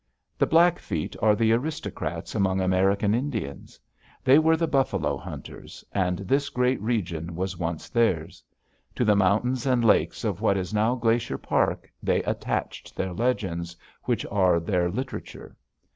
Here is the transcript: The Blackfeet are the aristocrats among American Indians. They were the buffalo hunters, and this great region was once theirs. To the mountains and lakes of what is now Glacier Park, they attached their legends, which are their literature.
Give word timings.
The 0.39 0.47
Blackfeet 0.47 1.15
are 1.21 1.35
the 1.35 1.51
aristocrats 1.53 2.33
among 2.33 2.59
American 2.59 3.13
Indians. 3.13 3.79
They 4.23 4.39
were 4.39 4.57
the 4.57 4.65
buffalo 4.65 5.15
hunters, 5.15 5.85
and 5.91 6.17
this 6.17 6.49
great 6.49 6.81
region 6.81 7.35
was 7.35 7.59
once 7.59 7.87
theirs. 7.87 8.41
To 8.95 9.05
the 9.05 9.15
mountains 9.15 9.67
and 9.67 9.85
lakes 9.85 10.23
of 10.23 10.41
what 10.41 10.57
is 10.57 10.73
now 10.73 10.95
Glacier 10.95 11.37
Park, 11.37 11.87
they 12.01 12.23
attached 12.23 12.95
their 12.95 13.13
legends, 13.13 13.75
which 14.05 14.25
are 14.31 14.59
their 14.59 14.89
literature. 14.89 15.55